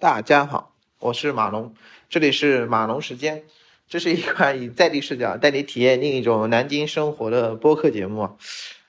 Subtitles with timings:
[0.00, 1.74] 大家好，我是马龙，
[2.08, 3.42] 这里是马龙时间，
[3.88, 8.30] 这是一款以在地视角带你体验另一种南京生活的播客节目。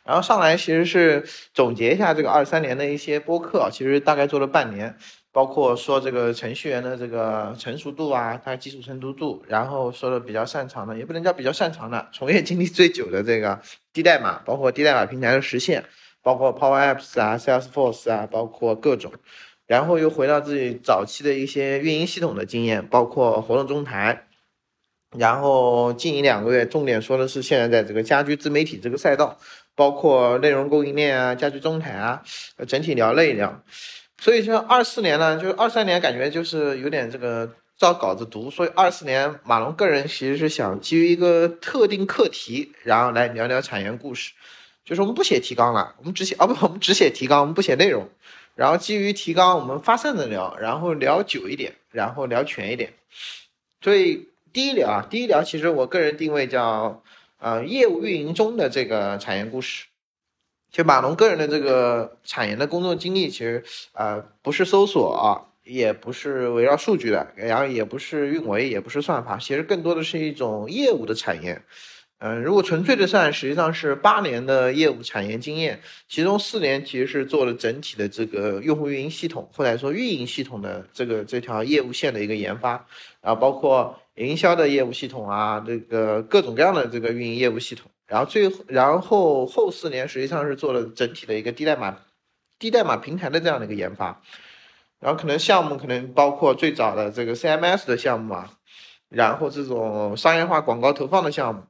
[0.04, 4.96] 然后上来其实是总结一下这个二三年的一些播客，其实大概做了半年，
[5.32, 13.60] 包括说这个程序员的这个成熟度啊，他技术成熟度，然后说的比较擅长的，也不能叫比较擅长的，从业经历最久的这个
[13.92, 15.84] 低代码，包括低代码平台的实现，
[16.22, 19.12] 包括 Power Apps 啊，Salesforce 啊，包括各种。
[19.70, 24.26] 然后又回到自己早期的一些运营系统的经验，包括活动中台。
[25.16, 29.38] 然后近一两个月，重点说的是现在在这个家居自媒体这个赛道，
[29.76, 32.24] 包括内容供应链啊、家居中台啊，
[32.68, 33.62] 整体聊了一聊。
[34.20, 38.50] 所以说二四年呢，就是二三年感觉就是有点这个照稿子读。
[38.50, 44.34] 所以二四年马龙个人其实是想基于一个特定课题，然后来聊聊产业故事。
[44.84, 48.10] 就是我们不写提纲了，我们只写啊不，我们只写提纲，我们不写内容。
[48.60, 52.92] 然后基于提纲，我们发散的聊，然后聊久一点，然后聊全一点。
[53.80, 57.02] 所以第一聊啊，第一聊其实我个人定位叫，
[57.38, 59.86] 呃，业务运营中的这个产业故事。
[60.70, 71.62] 就马龙个人的这个产业的工作经历，其实呃不是搜索啊，也不是围绕数据的，然后也不是运维，也不是算法，其实更多的是一种业务的产业。
[72.22, 82.86] 嗯，如果纯粹的算，实际上是八年的业务产业经验，其中四年其实是做了整体的这个用户运营系统，或者说运营系统的这个这条业务线的一个研发，
[83.22, 92.00] 然后包括营销的业务系统啊，这个各种各样的这个运营业务系统，然后最后然后后四年实际上是做了整体的一个低代码
[92.60, 94.22] 低代码平台的这样的一个研发，
[95.00, 98.52] 然后可能项目可能包括最早的这个 CMS 的项目啊，
[99.08, 101.64] 然后这种商业化广告投放的项目。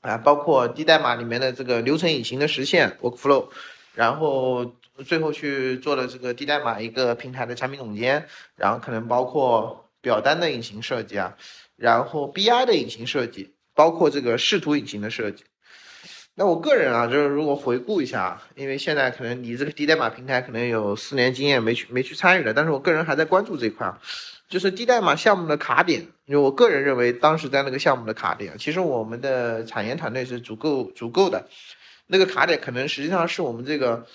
[0.00, 3.48] 啊，包括低代码里面的这个流程引擎的实现 workflow，
[3.94, 4.74] 然后
[5.04, 11.36] 最后去做了这个低代码一个平台的产品总监，然后可能包括表单的引擎设计啊，
[11.76, 15.44] 然后 BI 的引擎设计，包括这个视图引擎的设计。
[16.34, 23.92] 那我个人啊，就是如果回顾一下，因为现在可能你这个低代码平台可能有四年经验没去没去参与了，但是我个人还在关注这一块。
[24.48, 31.46] 就是低代码项目的卡点，就我个人认为，当时在那个项目的卡点，其实我们的产研团队是足够足够的。
[32.06, 34.06] 那个卡点可能实际上是我们这个，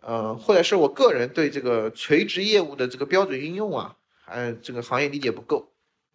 [0.00, 5.68] 呃，或者是我个人对这个垂直业务的这个标准应用啊，还这个行业理解不够，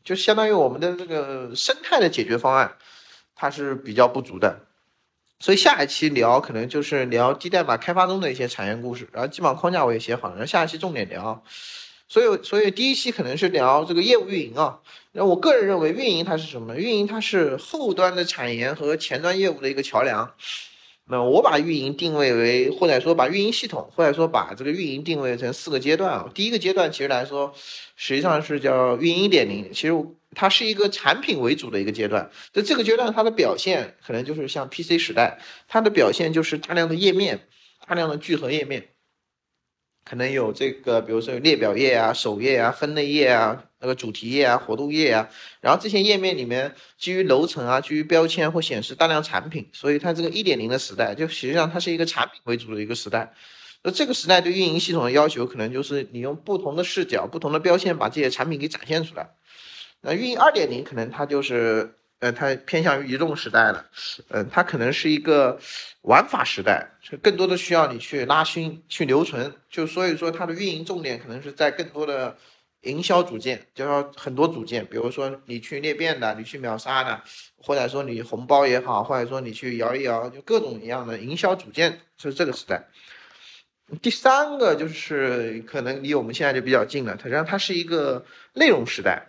[0.04, 2.76] 就相当于我们的这个生态的解决方案，
[3.36, 4.62] 它是比较不足的。
[5.40, 11.44] 所以下一期聊可能就是聊低代码开发中的一些产业故事，然后基本上框架我也写好了，然后下一期重点聊。
[12.10, 14.80] 所以，所以第一期可能是聊这个业务运营啊。
[15.12, 16.80] 那我个人认为，运营它是什么呢？
[16.80, 20.34] 运营它是后端的产研和前端业务的一个桥梁。
[21.12, 26.30] 那我把运营定位为，或者说把运营系统，或者说把这个运营定位成四个阶段啊。
[26.36, 27.52] 第一个阶段其实来说，
[27.96, 29.94] 实际上是叫运营一点零，其实
[30.36, 32.30] 它是一个产品为主的一个阶段。
[32.54, 37.48] 在这个阶段，它的表现可能就是像 PC 时代，它的表现就是大量的页面，
[37.88, 38.90] 大量的聚合页面。
[40.10, 45.30] 可能有这个，比如说有列表页啊、首页啊、分类页啊、那个主题页啊、活动页啊，
[45.62, 53.32] 然后这些页面里面基于楼层啊、基于标签会显示大量产品，所以它这个一点零的时代，就实际上它是一个产品为主的一个时代。
[53.84, 59.30] 那这个时代对运营系统的要求，可能就是你用不同的视角、不同的标签把这些产品给展现出来。
[60.02, 61.94] 那运营二点零可能它就是。
[62.20, 63.86] 呃，它偏向于移动时代了，
[64.28, 65.58] 嗯，它可能是一个
[66.02, 72.38] 玩法时代，就更多的需要你去拉新、去留存，就所以说它的运营重点可能是在更多的
[72.82, 77.22] 营销组件，就要很多组件，比如说你去裂变的，你去秒杀的，
[77.56, 82.84] 或者说你红包也好，或者说你去摇一摇，就各种一样的营销组件，就是这个时代。
[84.02, 89.29] 第三个就是可能离我们现在就比较近了，它实际上它是一个内容时代。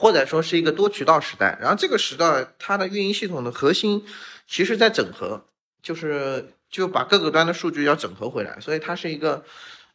[0.00, 4.02] 或者说是一个多渠道时代，然后这个时代它的运营系统的核心，
[4.46, 5.44] 其实在整合，
[5.82, 9.44] 就是就把各个端的数据要整合回来，所以它是一个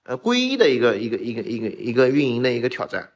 [0.04, 3.14] 呃归一的一个一个一个一个一个运营的一个挑战，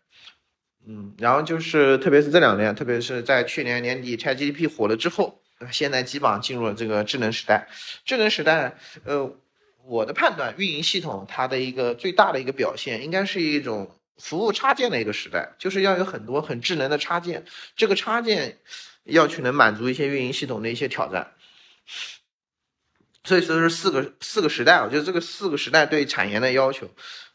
[0.88, 7.68] 嗯，然后就是特别是这两年，特别是在去年年底 ChatGPT 火了之后，现在基本上进入了这个智能时代，
[8.04, 9.32] 智能时代，呃，
[9.86, 13.92] 我的判断，运营系统它的一个最大的一个表现，应该是一种。
[14.20, 17.46] 服务插件的一个时代，就是要有很多很智能的插件，
[17.76, 18.60] 这个插件
[19.06, 21.34] 要去能满足一些运营系统的一些挑战。
[23.24, 26.90] 所以说是四个四个时代，我觉得这个四个时代对产研的要求，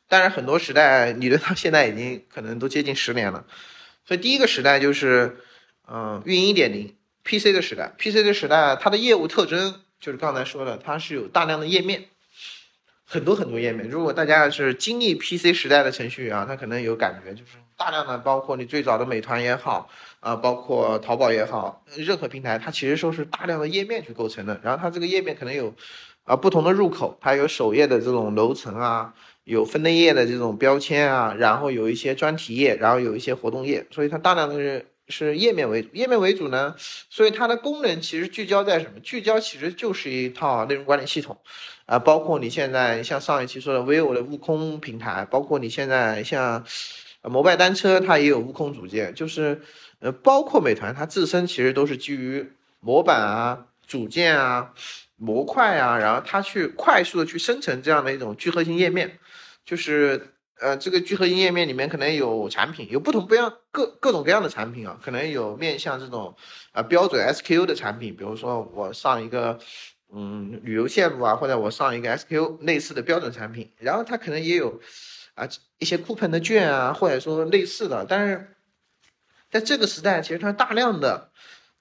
[0.08, 3.44] 当然很多时代理论到现在已经可能都接近十年了。
[4.06, 5.38] 所以第一个时代就是，
[5.88, 12.08] 嗯，运营一点零 PC 的时代，PC 的时代它的业务特征就是刚才说的，它是有大量的页面。
[13.06, 13.88] 很多很多页面。
[13.88, 19.88] 如果大家是经历 PC 时代的程序员啊，他可能有感觉，就是大量的，包括你最早的美团也好
[20.20, 24.60] 啊，包括淘宝也好，任何平台，它其实说是大量的页面去构成的。
[24.62, 25.74] 然后它这个页面可能有
[26.24, 29.14] 啊不同的入口，它有首页的这种楼层啊，
[29.44, 34.86] 有分类页的这种标签啊，然后有一些专题页，然后有一些活动页，所以它大量的是。
[35.08, 36.74] 是页面为主，页面为主呢，
[37.10, 39.00] 所以它的功能其实聚焦在什么？
[39.00, 41.38] 聚焦其实就是一套内容管理系统，
[41.86, 46.64] 啊，包括你现在像上一期说的 vivo 的悟空平台，包括你现在像
[47.22, 49.60] 摩拜单车，它也有悟空组件，就是
[50.00, 54.72] 呃，包括美团，它自身其实都是基于模板啊、组件啊、
[55.16, 59.18] 模块啊，然后它去快速的去生成这样的一种聚合型页面，
[59.66, 60.33] 就是。
[60.60, 66.36] 呃，这个聚合型页面里面可能有产品，有不同不一样各各种各样的产品啊，可能有面向这种
[66.72, 69.58] 啊标准 SKU 的产品，比如说我上一个
[70.12, 74.80] 嗯旅游线路啊，或者我上一个 SKU 类似的标准产品，然后它可能也有
[75.34, 75.48] 啊
[75.78, 78.54] 一些 coupon 的券啊，或者说类似的，但是
[79.50, 81.32] 在这个时代，其实它大量的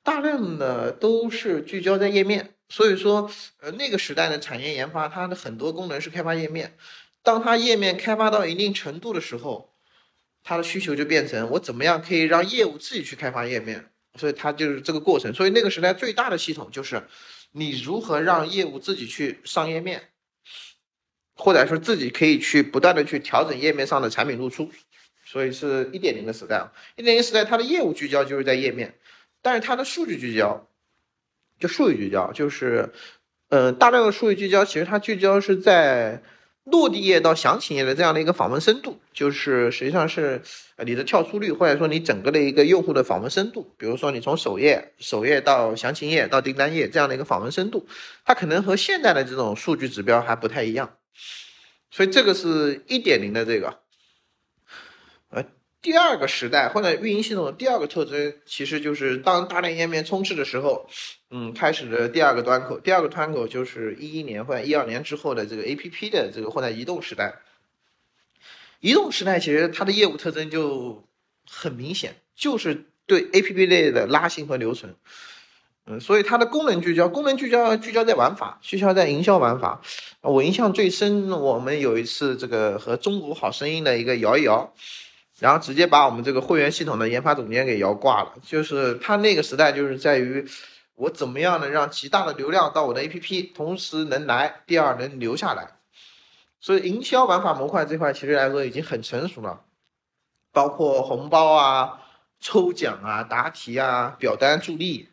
[0.02, 3.30] 大量的都是聚焦在页面，所以说
[3.62, 6.76] 呃那个时代的产业研发，它的很多功能是开发页面。
[7.24, 9.74] 当它页面开发到一定程度的时候，
[10.44, 15.34] 它的需求就变成我怎么样可以让业务自己去开发页面，所以它就是这个过程。
[15.34, 17.02] 所以那个时代最大的系统就是
[17.54, 20.10] 你如何让业务自己去上页面，
[21.34, 24.70] 或者说自己可以去不断的去调整页面上的产品露出。
[25.26, 29.00] 所以是一点零的时代啊，一点零时代它的业务聚焦就是在页面，
[29.42, 30.68] 但是它的数据聚焦，
[31.58, 32.92] 就数据聚焦就是，
[33.48, 36.22] 嗯，大量的数据聚焦其实它聚焦是在。
[36.66, 40.42] 落地页到详情页的这样的一个访问深度，就是实际上是
[40.86, 43.74] 你的跳出率，或者说你整个的一个用户的访问深度。
[43.78, 47.86] 比如说你从首页首页到详情页到订单页这样的一个访问深度，
[48.24, 50.96] 它可能和现在的这种数据指标还不太一样。
[51.92, 53.83] 所以这个是一点零的这个，
[55.84, 60.88] 第二个时代或者运营系统的第二个特征，其实就是当大量页面充斥的时候，
[61.30, 62.80] 嗯，开始的第二个端口。
[62.80, 67.36] 第二个端口就是一一年或者一二年之后的这个 A P P 的这个或者移动时代。
[68.80, 71.04] 移动时代其实它的业务特征就
[71.46, 74.96] 很明显，就是对 A P P 类的拉新和留存。
[75.86, 79.82] 嗯，所以它的功能聚焦，功能聚焦聚焦在玩法，聚焦在营销玩法。
[80.22, 84.74] 我印象最深，我们有一次这个和中国好声音的一个摇一摇。
[85.44, 88.32] 然后直接把我们这个会员系统的研发总监给摇挂了。
[88.42, 90.48] 就是他那个时代，就是在于
[90.96, 95.68] 我怎么样能让极大的流量到我的 APP，同时能来，第二能留下来。
[96.62, 99.60] 所以营销玩法模块这块其实来说已经很成熟了，
[100.54, 102.00] 包括红包啊、
[102.40, 105.10] 抽奖啊、答题啊、表单助力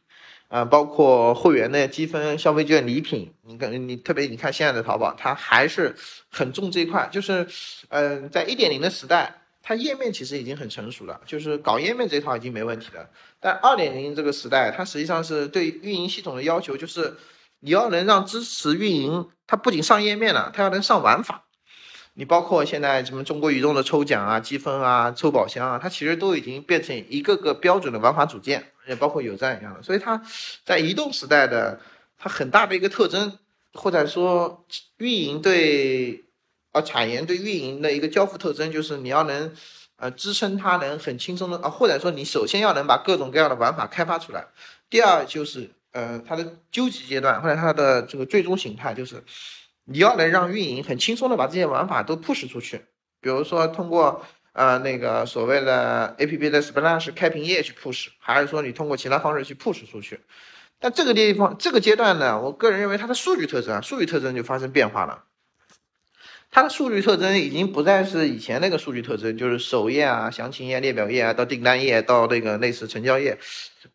[0.46, 3.34] 啊，包括会员的积分、消费券、礼品。
[3.42, 5.96] 你看，你特别你看现在的淘宝，它还是
[6.30, 7.08] 很重这一块。
[7.10, 7.48] 就是
[7.88, 9.38] 嗯，在一点零的时代。
[9.62, 13.08] 它页面其实已经很成熟了，就是搞页面这套已经没问题了。
[13.38, 17.14] 但二点零这个时代，它实际上是对运营系统的要求，就是
[17.60, 21.44] 你要能让支持运营，它不仅上页面了，它要能上玩法。
[22.14, 29.82] 你包括现在什么中国移动的抽奖啊、积分啊、抽宝箱啊，它其实都已经变成一个个标准的玩法组件，也包括有赞一样的。
[29.82, 30.22] 所以它
[30.64, 31.80] 在移动时代的
[32.18, 33.38] 它很大的一个特征，
[33.74, 34.64] 或者说
[34.96, 36.24] 运营对。
[36.72, 39.52] 而产研对运营的一个交付特征，就是你要能，
[39.96, 44.46] 呃，支撑它能很轻松的啊，或者说你首先要能把各种各样的玩法开发出来。
[44.88, 49.22] 第二就是，呃，它的究极阶段或者它的这个最终形态，就是
[49.84, 52.84] 你要能让运营很轻松的把这些玩法都 push 出去。
[53.20, 60.20] 比如说通过呃那个所谓的 APP 的 splash 开屏页去 push，还是说你通过其他方式去 push 出去。
[60.78, 65.24] 但这个地方这个阶段呢，我个人认为它的数据特征啊，数据特征就发生变化了。
[66.52, 73.38] 它的数据特征已经不再是以前那个数据特征，就是首页啊、详情页、列表页啊，到订单页，到那个类似成交页，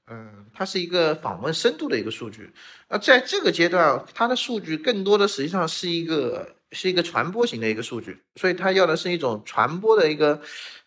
[0.07, 2.49] 嗯，它是一个访问深度的一个数据。
[2.87, 10.39] 那在这个阶段，它的数据更多的实际上是一个是一个传播型的一个数据，所以它要的是一种传播的一个，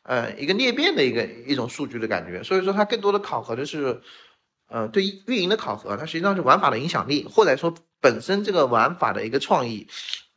[0.04, 2.42] 呃，一个裂变的一个一种数据的感觉。
[2.42, 4.00] 所以说，它更多的考核的是，
[4.68, 9.87] 呃，对运营的考核，它实际上是玩法的影响力，或者说本身这个玩法的一个创意。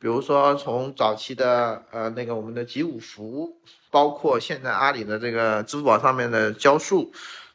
[0.02, 3.56] 比如说，从早期的呃那个我们的集五福，
[3.88, 7.12] 包括现在阿里的这个支付宝上面的交数，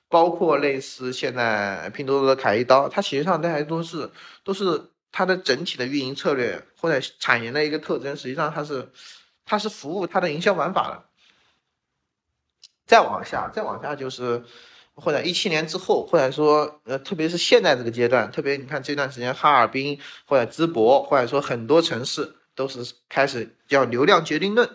[0.07, 4.09] 包括类似现在拼多多的砍一刀，它实际上这还都是
[4.45, 8.93] 都是它的整体的运营策略或者产业的一个特征，实际上它是
[9.43, 11.03] 它是服务它的营销玩法的。
[12.85, 14.45] 再往下，再往下就是
[14.97, 22.33] 或者一七年之后，或者说呃特别是现在这个阶段，特别你看这段时间哈尔滨或者淄博或者说很多城市。
[22.57, 24.67] 都是开始叫流量决定论。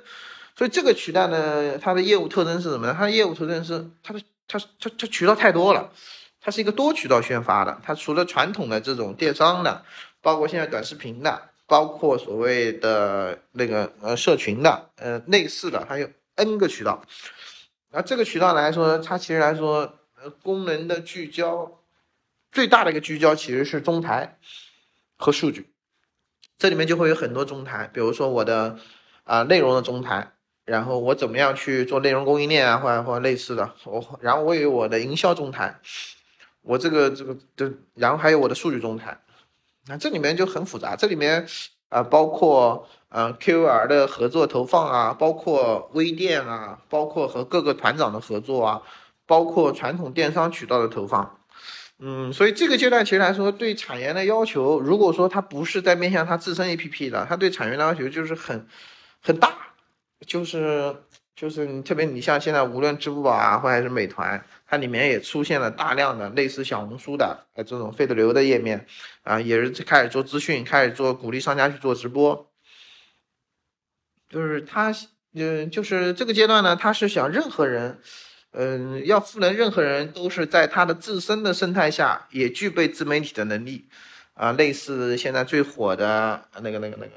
[0.57, 2.95] 所以这个渠道呢，它的业务特征是什么呢？
[2.97, 5.91] 它的业务特征是它的它它它渠道太多了，
[6.41, 7.76] 它是一个多渠道宣发的。
[7.83, 9.83] 它除了传统的这种电商的，
[10.21, 17.02] 包括现在短视频的，包括所谓的那个呃社群的，呃类似的，还有 N 个渠道。
[17.91, 19.93] 那这个渠道来说，它其实来说，
[20.31, 21.81] 功能的聚焦
[22.50, 24.38] 最大的一个聚焦其实是中台
[25.17, 25.73] 和数据。
[26.59, 28.79] 这里面就会有很多中台，比如说我的
[29.25, 30.33] 啊内容的中台。
[30.64, 35.81] 然后我怎么样去做内容供应链啊，或者或者类似的，我然后我有我的营销中台，
[36.62, 39.21] 我这个这个的，然后还有我的数据中台，
[39.88, 41.49] 那这里面就很复杂，这里面
[41.88, 48.83] 啊包括呃 Q R 的合作投放啊，包括微店啊，包括和各个团长的合作啊，
[49.26, 51.41] 包括传统电商渠道的投放，
[51.99, 58.67] 嗯，所以这个阶段其实来说，对产研的要求，如果说它不是在面向它自身 APP 的，它对产业的要求就是很
[59.21, 59.57] 很大。
[60.25, 60.95] 就是
[61.35, 68.87] 就是你特别你像现在无论支付宝啊，或者是美团，它里面也出现了大量的类似小红书的呃这种费的流的页面
[69.25, 72.52] 啊，也是开始做资讯，开始做鼓励商家去做直播。
[74.29, 74.95] 就是他
[75.35, 77.99] 嗯，就是这个阶段呢，他是想任何人，
[78.52, 83.87] 嗯，要赋能任何人都是在他的自身的生态下也具备自媒体的能力
[84.35, 87.12] 啊，类似现在最火的那个那个那个。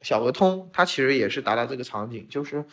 [0.00, 2.64] 小额通，它其实也是达到这个场景，就是，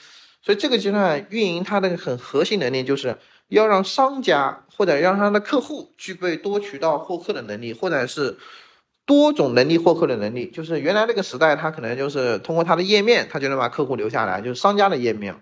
[0.44, 8.38] 所以这个阶段运营它的很核心能力，就是要让商家或者让他的客户具备多渠道获客的能力，或者是
[9.08, 10.52] 多种能力获客的能力。
[10.52, 15.36] 就是原来那个时代，他可能就是通过他的页面，他就能把客户留下来，就是商家的页面。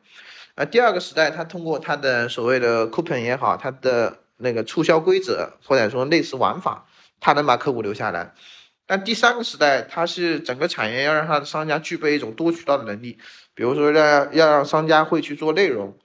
[0.56, 6.86] 啊，第二个时代，他通过他的所谓的 coupon 也好，他的那个促销规则或者说类似玩法，
[7.20, 8.34] 他能把客户留下来。
[8.86, 13.18] 但第三个时代，它是整个产业要让它的商家具备一种多渠道的能力，
[13.56, 15.98] 比如说要要让商家会去做内容，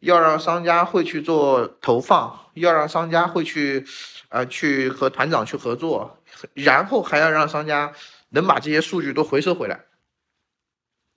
[0.00, 3.84] 要让商家会去做投放，要让商家会去，
[4.28, 6.22] 呃，去和团长去合作，
[6.52, 7.92] 然后还要让商家
[8.28, 9.80] 能把这些数据都回收回来。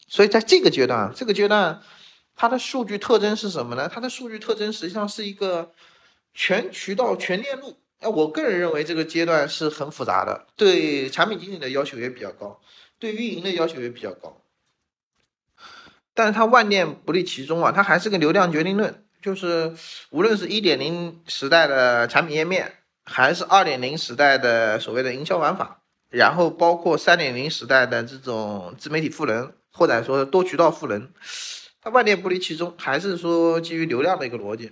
[0.07, 1.81] 所以在这个阶段，这个阶段，
[2.39, 3.89] 它的数据特征是什么呢？
[3.93, 5.73] 它的数据特征实际上是一个
[6.33, 7.77] 全渠道全链路。
[7.99, 12.61] 哎，我个人认为这个阶段是很复杂的，对产品经理的要求也比较高，
[12.97, 14.41] 对运营的要求也比较高。
[16.13, 19.75] 但是它万变不离其宗啊，它还是个流量决定论，就是
[20.11, 22.71] 无论是一点零时代的产品页面，
[23.03, 31.11] 还是二点零时代的所谓的营销玩法，然后包括三点零时代的这种自媒体赋能，或者说多渠道赋能，
[31.81, 34.71] 它万变不离其宗，还是说基于流量的一个逻辑。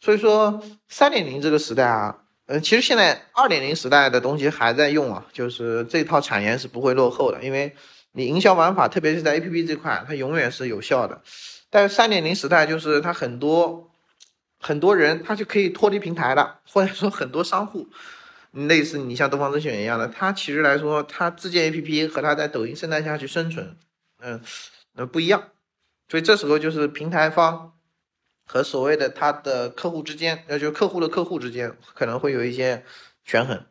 [0.00, 2.18] 所以说三点零这个时代啊。
[2.46, 7.74] 嗯，其实现在二点零时代的东西还在用啊，就是这套产业是不会落后的，因为
[8.12, 11.22] 你营销玩法，特别是在 A P P 这块，它永远是有效的。
[11.70, 13.90] 但是三点零时代就是它很多
[14.60, 17.88] 很多人他就可以脱离平台了，或者说很多商户，
[18.52, 23.74] 类似你像东方甄选一样的，他其实来说他自建 A P P 和他在抖音生态下去生存，
[24.22, 24.42] 嗯，
[24.92, 25.44] 那不一样。
[26.14, 27.72] 所以这时候就是平台方。
[28.46, 32.84] 和所谓的他的客户之间，呃，就客户的客户之间，可能会有一些
[33.24, 33.64] 权衡。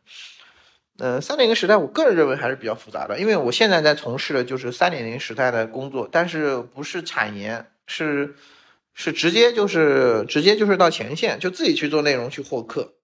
[0.97, 8.35] 嗯，三点零时代，我个人认为还是比较复杂的，因为我现在在从事的就是三点零时代的工作，但是不是产研，是
[8.93, 12.95] 是直接就是直接就是到前线，就自己去做内容去获客。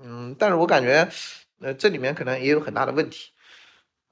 [0.00, 1.10] 嗯，但是我感觉，
[1.60, 3.32] 呃，这里面可能也有很大的问题。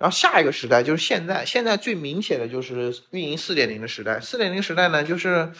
[0.03, 4.19] 然后下一个时代就是现在，现在最明显的就是运营四点零的时代。
[4.19, 5.53] 四点零时代呢，就是。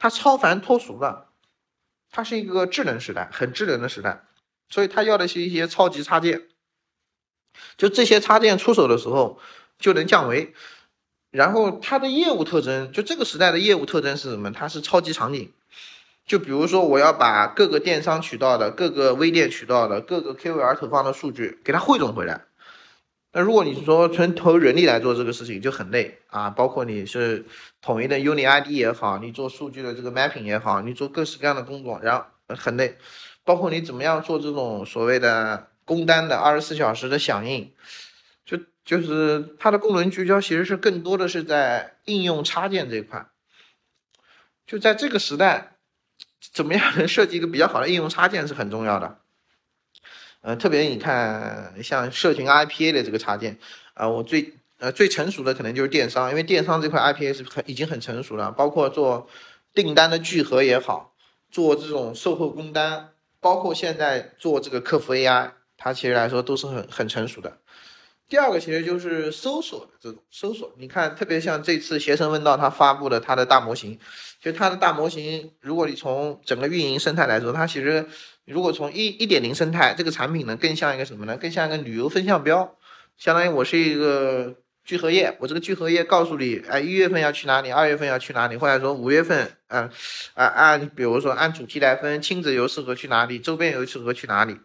[0.00, 1.30] 它超凡脱俗了，
[2.12, 4.22] 它是一个智能时代，很智能的时代，
[4.68, 6.44] 所以它要的是一些超级插件，
[7.76, 9.40] 就这些插件出手的时候
[9.76, 10.54] 就能降维。
[11.32, 14.52] 然后它的业务特征，就这个时代的业务特征是什么？
[14.52, 15.52] 它是超级场景。
[16.24, 22.44] 就比如说，我要把各个电商渠道的、各个微店渠道的、各个 KOL 投放的数据给它汇总回来。
[23.30, 27.44] 那如果你说纯投人力来做这个事情就很累啊，包括你是
[27.82, 32.24] 统一的 Uni ID 也好，你做数据的这个 mapping 也好，你做各式各样的工作，然后
[32.56, 32.96] 很累，
[33.44, 37.70] 包括你怎么样做这种所谓的工单的二十四小时的响应，
[38.46, 43.26] 就就是它的功能聚焦其实是更多的是在应用插件这一块，
[44.66, 45.76] 就在这个时代，
[46.54, 49.20] 怎么样能设计一个比较好的应用插件是很重要的。
[50.40, 53.58] 呃，特别你看，像社群 IPA 的这个插件，
[53.94, 59.28] 啊，我最呃最成熟的可能就是电商，因为电商这块 IPA 是很已经很成熟了，包括做
[59.74, 61.12] 订单的聚合也好，
[61.50, 67.58] 做这种售后工单，包括现在做这个客服 AI，它其实来说都是很很成熟的。
[68.28, 73.98] 第二个其实就是搜索的这种搜索，你看，特别像这次携程问道它发布的它的大模型，
[74.40, 78.06] 就它的大模型，如果你从整个运营生态来说，它其实
[78.48, 81.36] 如果从一一点零生态，这个产品呢更像一个什么呢？
[81.36, 82.76] 更像一个旅游分项标，
[83.16, 89.90] 相当于我是一个聚合页，我这个聚合页告诉你，哎，一月份要去哪里，二月份要去哪里，或者说五月份，嗯，
[90.34, 94.58] 啊按比如说按主题来分，亲子游适合去哪里，周边游适合去哪里。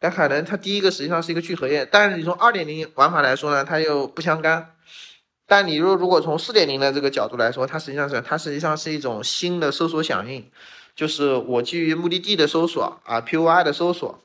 [0.00, 4.74] 但可能它第一个实际上是一个聚合页，但是你从二点零玩法来说呢，它又不相干。
[5.46, 10.50] 但你如如果从四点零的这个角度来说，它实际上是它实际上是一种新的搜索响应，
[10.94, 14.22] 就是我基于目的地的搜索啊，POI 的搜索，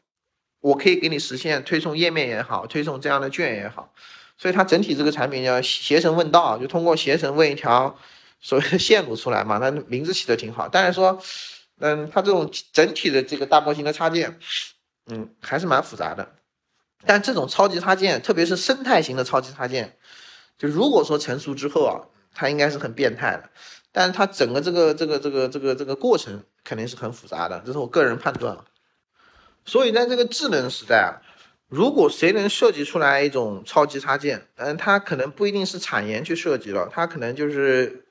[0.61, 3.93] 我可以给你实现推送页面也好，推送这样的券也好。
[4.37, 7.97] 所以它整体这个产品叫携程问道，就通过携程问一条
[8.39, 10.67] 所谓的线路出来嘛，它名字起的挺好。
[10.67, 11.19] 但是说，
[11.79, 14.37] 嗯，它这种整体的这个大模型的插件。
[15.09, 16.33] 嗯，还是蛮复杂的，
[17.05, 19.97] 但这种超级插件，特别是生态型的超级插件，
[20.57, 21.95] 就如果说成熟之后啊，
[22.35, 23.49] 它应该是很变态的，
[23.93, 28.57] 但是它整个这个这个这个这个这个过程肯定是很复杂的，这是我个人判断。
[29.63, 31.11] 所以在这个智能时代啊，
[31.69, 38.03] 如果谁能设计出来一种超级插件，嗯，它可能不一定是产研去设计了，它可能就是。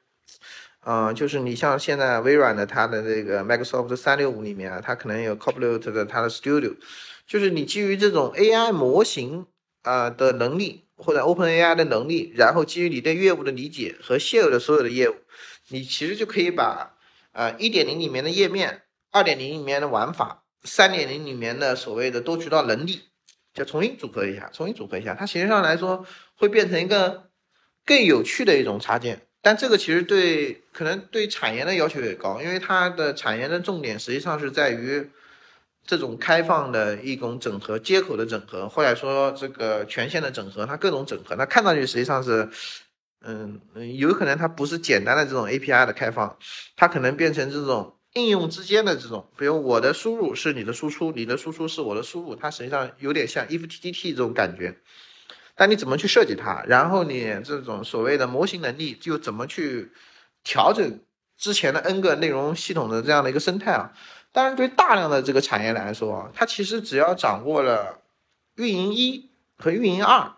[0.88, 6.76] 嗯，就是你像现在微软的它的这个 Microsoft 三六五里面啊，它可能有 Copilot 的它的 Studio，
[7.26, 9.46] 就是你基于这种 AI 模型
[9.82, 15.16] 啊的能力或者 OpenAI 的能力，然后基于你对业务的理解和现有的所有的业务，
[15.70, 16.94] 你其实就可以把
[17.36, 23.02] 啊一点零里面的页面、二点零里面的玩法、三点零里面的所谓的多渠道能力，
[23.52, 27.30] 就重新组合一下，重新组合一下，它实际上来说会变成一个
[27.84, 29.26] 更有趣的一种插件。
[29.42, 35.08] 但这个其实对可能对产研的要求也高，因为它的产研的重点实际上是在于
[35.86, 41.36] 这种开放的一种整合、接口的整合，或者说这个权限的整合，它各种整合。
[41.36, 42.48] 它看上去实际上是，
[43.22, 46.36] 嗯嗯，有可能它不是简单的这种 API 的开放，
[46.76, 54.76] 它可能变成这种应用之间的这种，比如我的输入是你的输出，你的输出是我的输入，它实际上有点像 IFTTT 这种感觉。
[55.54, 56.62] 但你怎么去设计它？
[56.68, 59.90] 然后你这种所谓的模型能力，就怎么去
[60.44, 61.00] 调整
[61.36, 63.92] 之前的 N 个内容系统的这样的一个生态啊？
[64.32, 68.02] 当然，对大量的这个产业来说啊，它其实只要掌握了
[68.56, 70.30] 运营一和运营二，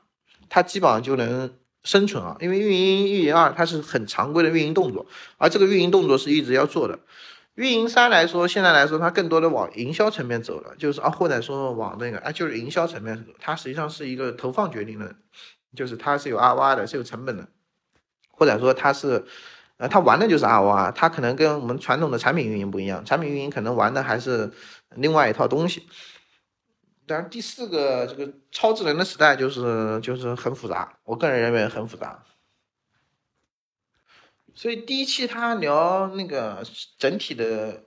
[0.48, 1.52] 它基本上就能
[1.88, 2.36] 生存啊。
[2.40, 5.06] 因为运营运营二它是很常规的运营动作，
[5.38, 6.98] 而这个运营动作是一直要做的。
[7.54, 15.16] 运营三来说，现在来说，它更多的往营销层面走了，就是啊，或者说往那个啊，就是营销层面，它实际上是一个投放决定的，
[15.74, 17.48] 就是它是有 r o 的，是有成本的，
[18.30, 19.24] 或者说它是，
[19.78, 24.52] 呃，它玩的就是 ROI，它可能跟我们传统的产品运营不一样，产品运营可能玩的还是
[24.94, 25.82] 另外一套东西。
[27.08, 32.22] 当然，第四个这个超智能的时代就是就是很复杂，我个人认为很复杂。
[34.54, 36.62] 所以第一期他聊那个
[36.98, 37.84] 整体的，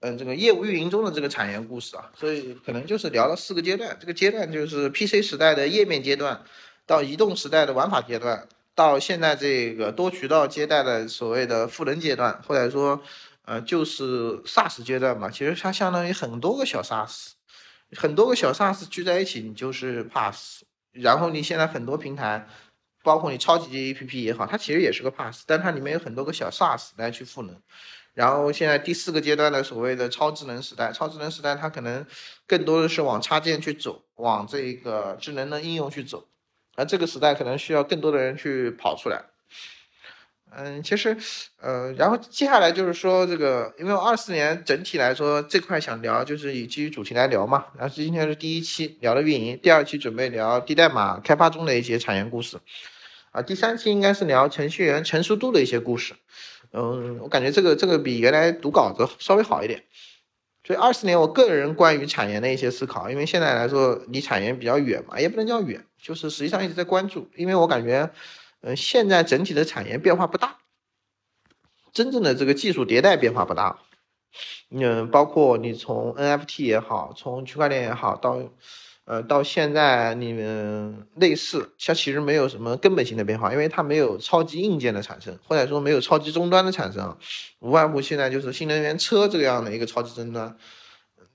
[0.00, 3.96] 嗯，这个业务运营中的这个产业故事啊，所以可能就是聊了四个阶段。
[4.00, 6.42] 这个阶段就是 PC 时代的页面阶段，
[6.86, 13.02] 到移动时代的玩法阶段，到现在这个多渠道接待的所谓的赋能阶段，或者说，
[13.44, 15.28] 呃，就是 SaaS 阶段嘛。
[15.28, 17.31] 其实它相当于很多个小 SaaS，
[17.96, 20.62] 很多个小 SaaS 聚在一起，你就是 Pass。
[20.92, 22.48] 然后你现在很多平台。
[23.04, 27.60] 包括你超级 A P P 也好，它其实也是个 Pass，但它里面有很多个小 SaaS 来去赋能。
[28.14, 32.06] 然后现在第四个阶段的所谓的超智能时代，超智能时代它可能
[32.46, 36.28] 更多的是往插件去走，往这个智能的应用去走。
[36.76, 39.24] 而这个时代可能需要更多的人去跑出来。
[40.54, 41.16] 嗯，其实，
[41.60, 47.64] 呃，然后接下来就是说这个，因为二四年整体来说这块想聊，就是以基于主题来聊嘛。
[47.78, 52.58] 然后今天是第一期聊的运营，第二期准备聊低代码开发中的一些产业故事。
[53.30, 56.12] 啊，第三期应该是聊程序员成熟度的一些故事。
[56.72, 59.82] 嗯，我感觉这个这个比原来读稿子稍微好一点。
[60.66, 68.10] 所以二四年我个人关于产研的一些思考，因为现在来说离产研比较远嘛，也不能叫远，就是实际上一直在关注，因为我感觉。
[68.62, 70.58] 嗯，现在整体的产业变化不大，
[71.92, 73.78] 真正的这个技术迭代变化不大。
[74.70, 78.40] 嗯，包括你从 NFT 也好，从区块链也好，到
[79.04, 87.18] 呃到现在你们类似，它其实没有什么根本性的变化，因为它没有超级硬件的产生，或者说没有超级终端的产生，
[87.58, 90.56] 无外乎现在就是新能源车这样的一个超级终端。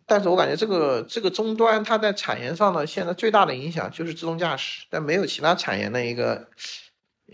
[0.07, 6.47] 但是我感觉这个这个终端它在产业上呢，现在最大的影响就是自动驾驶，但没有其他产业的一个。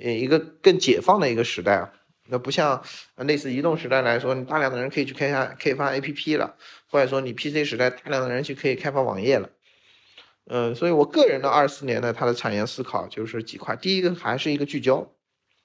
[0.02, 1.94] 呃，一个更解放的一个时代啊，
[2.28, 2.84] 那不像
[3.18, 6.56] 类似移动时代来说，你大量的人可以去开发、开发 APP 了，
[6.90, 9.50] 或者说你 PC 时代大量的人去可以开发网页了。
[10.46, 15.14] 嗯，所以我个人的二四年呢，它的产业思考就是几块，第一个还是一个聚焦，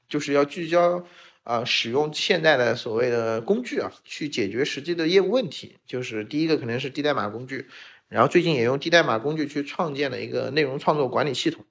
[0.08, 1.04] 就是要聚焦
[1.42, 5.78] 啊，使用现在的所谓的工具啊，去解决实际的业务问题。
[5.86, 7.66] 就是第一个可能是低代码工具，
[8.08, 11.64] 然后最近也用低代码工具去创建了一个内容创作管理系统，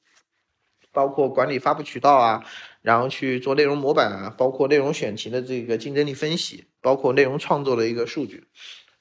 [0.92, 2.44] 包括管理发布渠道啊，
[2.82, 8.48] 然后去做内容模板啊，包括内容选题的这个竞争力分析，包括内容创作的一个数据，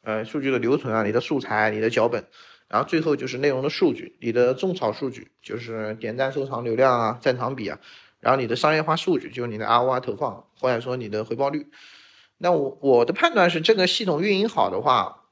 [0.02, 2.24] 呃，数据的留存啊，你的素材、你的脚本。
[2.68, 7.78] 然后最后就是内容的数据，你的种草数据就是点赞、收藏、流量啊、赞场比啊，
[8.18, 11.68] 然后你的商业化数据就是你的 ROI 投放或者说你的回报率。
[12.38, 15.26] 那我我的判断是，这个系统运营好的话，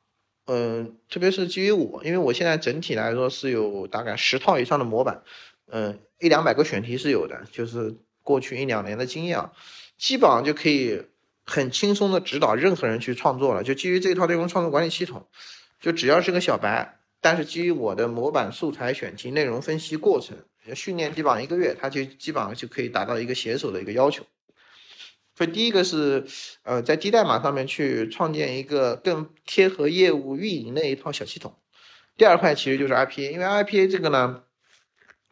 [0.46, 5.24] 嗯，特别是基于我，因为我现在整体来说是有大概十套以上的模板，
[5.70, 9.52] 嗯，一两百个选题是有的，就是过去一两年的经验啊，
[9.98, 11.02] 基本上就可以
[11.44, 13.62] 很轻松的指导任何人去创作了。
[13.62, 15.26] 就基于这套内容创作管理系统，
[15.80, 17.00] 就只要是个小白。
[17.20, 20.36] 但是基于我的模板素材选题内容分析过程
[20.74, 24.26] 训练，基本上一个月，它就基本上就可以达到一个写手的一个要求。
[25.34, 26.26] 所以第一个是，
[26.64, 31.56] 呃，在低代码上面去创建一个更贴合业务运营的一套小系统。
[32.18, 34.42] 第二块其实就是 IPA，因为 IPA 这个呢，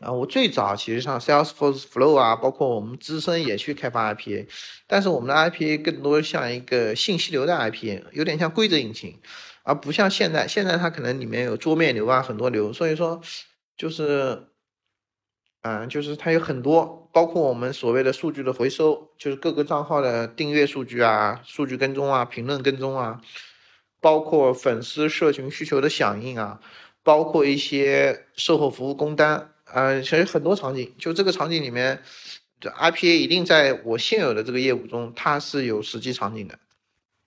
[0.02, 4.46] 啊，我最早其实像 Salesforce Flow 啊，包括我们资深也去开发 IPA，
[4.86, 9.18] 但是我们的 IPA 更多像一个信息流的 IPA，有点像规则引擎。
[9.64, 13.20] 而不像现在，现在它可能里面有桌面流啊，很多流，所以说
[13.76, 14.48] 就是，
[15.62, 23.20] 嗯，就是它有很多，包括我们所谓的数据的回收，就是各个账号的订阅数据啊、数据跟踪啊、评论跟踪啊，
[24.00, 26.58] 包括粉丝社群需求的响应啊，
[27.04, 32.02] 包括一些售后服务工单，呃，其实很多场景，就这个场景里面，
[32.60, 36.58] 这 IPA 一定在我现有的这个业务中，它是有实际场景的，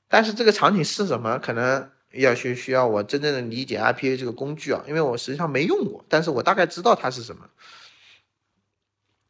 [0.08, 1.90] 但是这个场景是什么，可能。
[2.18, 7.50] 要去需要我真正的理解 IPA 这个工具啊，因为我实际上没用过，但是我大概知道它是什么。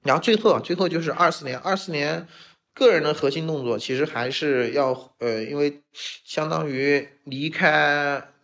[0.03, 2.27] 然后最后啊，最后就是二四年，二四年
[2.75, 8.34] 个人的核心动作其实还是要呃，因为相当于离开，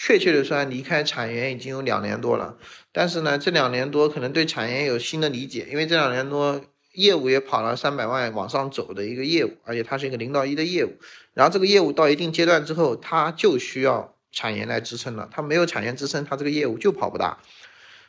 [0.00, 2.56] 确切的说离开产研已经有两年多了，
[2.90, 6.64] 但是呢，这两年多可能对产研有新的理解，因为这两年多。
[6.92, 10.90] 业务也跑了三百万往上走的一个业务，而且它是一个零到一的业务。
[11.34, 15.28] 然后这个业务到一定阶段之后，它就需要产研来支撑了。
[15.30, 17.38] 它没有产研支撑，它这个业务就跑不大。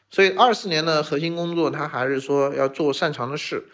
[0.10, 3.66] 所以二四年的核心工作，它还是说要做擅长的事，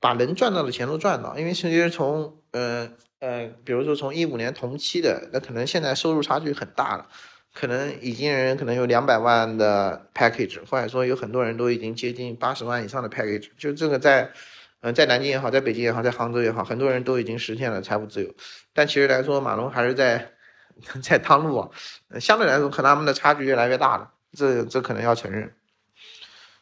[0.00, 1.38] 把能赚到的钱都赚到。
[1.38, 7.06] 因为其实从呃呃，比如说从一五年同期的，那可能现在收入差距很大了。
[7.54, 14.32] 可能已经人可能有两百万的 package，或者说有很多人都已经接近八十万以上的 package，就这个在，
[14.80, 18.34] 嗯，在南京也好，在北京也好，在杭州也好，很多人都已经实现了财务自由。
[18.72, 20.32] 但其实来说，马龙还是在
[21.00, 21.70] 在趟路啊，
[22.18, 25.54] 相对来说和他们的差距越来越大了，这这可能要承认。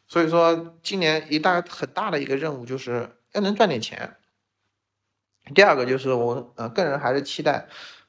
[0.07, 4.15] 所以说，今年一大很大的一个任务就是要能赚点钱。
[5.55, 7.67] 第二个就是我呃个人还是期待。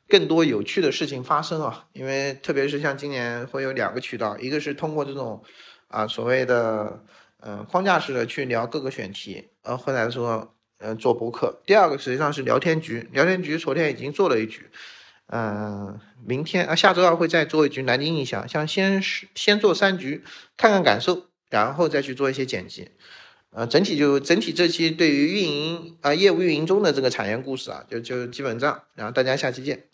[0.08, 1.86] 更多有趣的事情发生啊！
[1.92, 5.42] 因为特别是像今年会有两个渠道，一个是通过这种
[5.88, 7.02] 啊所谓的
[7.40, 14.68] 嗯框架式的去聊各个选题，呃或者说嗯做博客；第二个实际上是聊天局，聊天局昨天已经做了一局，
[15.28, 20.22] 嗯明天啊下周二会再做一局南京印象，像先是先做三局
[20.56, 22.90] 看看感受，然后再去做一些剪辑。
[23.56, 29.84] 呃，整体就整体这期对于运营啊业务运营中的这个产业故事啊，就就基本这样，然后大家下期见。